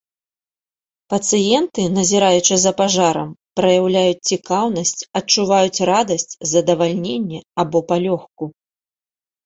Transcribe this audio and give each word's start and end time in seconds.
Пацыенты, 1.13 1.81
назіраючы 1.97 2.55
за 2.63 2.71
пажарам, 2.81 3.29
праяўляюць 3.61 4.25
цікаўнасць, 4.33 4.97
адчуваюць 5.23 5.83
радасць, 5.93 6.29
задавальненне 6.57 7.39
або 7.65 7.79
палёгку. 7.95 8.55